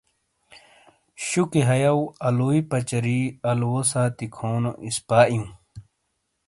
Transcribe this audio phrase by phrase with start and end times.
[1.27, 3.19] شُکی ہَئیو آلُوئی پَچاری
[3.49, 5.49] آلُوو سانتی کھونو اِسپا اِیوں۔